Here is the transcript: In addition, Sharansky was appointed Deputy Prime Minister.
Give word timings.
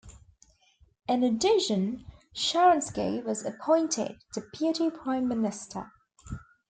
In 1.07 1.21
addition, 1.21 2.05
Sharansky 2.35 3.23
was 3.23 3.45
appointed 3.45 4.17
Deputy 4.33 4.89
Prime 4.89 5.27
Minister. 5.27 5.91